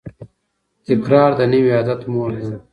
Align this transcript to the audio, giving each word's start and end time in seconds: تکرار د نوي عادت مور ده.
تکرار 0.87 1.31
د 1.39 1.41
نوي 1.53 1.71
عادت 1.77 2.01
مور 2.11 2.29
ده. 2.39 2.45